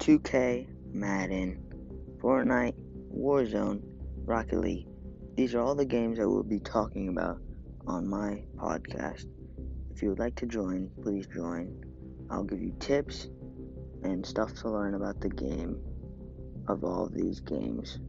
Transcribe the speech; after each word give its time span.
2K, 0.00 0.66
Madden, 0.94 1.62
Fortnite, 2.22 2.74
Warzone, 3.14 3.82
Rocket 4.24 4.58
League. 4.58 4.86
These 5.36 5.54
are 5.54 5.60
all 5.60 5.74
the 5.74 5.84
games 5.84 6.18
I 6.18 6.24
will 6.24 6.42
be 6.42 6.58
talking 6.58 7.10
about 7.10 7.38
on 7.86 8.08
my 8.08 8.42
podcast. 8.56 9.26
If 9.90 10.00
you 10.00 10.08
would 10.08 10.18
like 10.18 10.36
to 10.36 10.46
join, 10.46 10.90
please 11.02 11.26
join. 11.26 11.84
I'll 12.30 12.44
give 12.44 12.62
you 12.62 12.74
tips 12.80 13.28
and 14.02 14.24
stuff 14.24 14.54
to 14.54 14.70
learn 14.70 14.94
about 14.94 15.20
the 15.20 15.28
game 15.28 15.78
of 16.66 16.82
all 16.82 17.10
these 17.12 17.40
games. 17.40 18.00